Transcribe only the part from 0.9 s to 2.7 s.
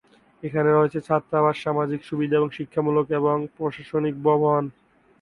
ছাত্রাবাস, সামাজিক সুবিধা এবং